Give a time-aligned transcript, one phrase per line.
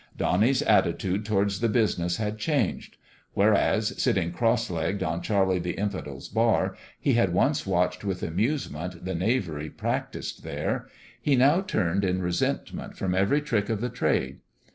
[0.17, 2.97] Donnie' s attitude towards the business had changed;
[3.35, 9.05] whereas, sitting cross legged on Charlie the Infidel's bar, he had once watched with amusement
[9.05, 10.87] the knavery practiced there,
[11.21, 14.39] he now turned in resentment from every trick of the trade.